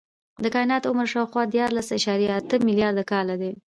د 0.43 0.45
کائنات 0.53 0.83
عمر 0.91 1.07
شاوخوا 1.13 1.43
دیارلس 1.53 1.87
اعشاریه 1.93 2.31
اته 2.39 2.55
ملیارده 2.67 3.03
کاله 3.11 3.35
دی. 3.41 3.51